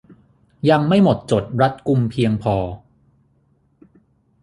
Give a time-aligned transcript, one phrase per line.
[0.69, 2.55] ยังไม่หมดจดรัดกุมเพียงพอ